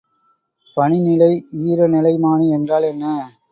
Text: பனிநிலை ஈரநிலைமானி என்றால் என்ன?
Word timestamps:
பனிநிலை 0.77 1.29
ஈரநிலைமானி 1.65 2.49
என்றால் 2.49 2.83
என்ன? 2.83 3.05